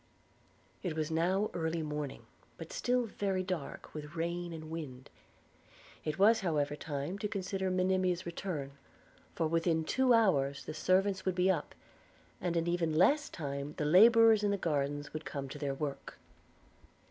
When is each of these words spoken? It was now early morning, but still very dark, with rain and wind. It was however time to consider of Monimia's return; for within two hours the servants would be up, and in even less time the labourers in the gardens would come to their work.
It 0.81 0.95
was 0.95 1.11
now 1.11 1.51
early 1.53 1.83
morning, 1.83 2.25
but 2.57 2.73
still 2.73 3.03
very 3.05 3.43
dark, 3.43 3.93
with 3.93 4.15
rain 4.15 4.51
and 4.51 4.71
wind. 4.71 5.11
It 6.03 6.17
was 6.17 6.39
however 6.39 6.75
time 6.75 7.19
to 7.19 7.27
consider 7.27 7.67
of 7.67 7.75
Monimia's 7.75 8.25
return; 8.25 8.71
for 9.35 9.45
within 9.45 9.83
two 9.83 10.11
hours 10.11 10.65
the 10.65 10.73
servants 10.73 11.23
would 11.23 11.35
be 11.35 11.51
up, 11.51 11.75
and 12.41 12.57
in 12.57 12.65
even 12.67 12.97
less 12.97 13.29
time 13.29 13.75
the 13.77 13.85
labourers 13.85 14.41
in 14.41 14.49
the 14.49 14.57
gardens 14.57 15.13
would 15.13 15.23
come 15.23 15.47
to 15.49 15.59
their 15.59 15.75
work. 15.75 16.17